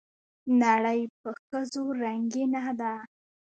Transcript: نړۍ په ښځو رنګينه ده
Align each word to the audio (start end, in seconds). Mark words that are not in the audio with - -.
نړۍ 0.61 1.01
په 1.19 1.29
ښځو 1.43 1.83
رنګينه 2.01 2.63
ده 2.79 2.93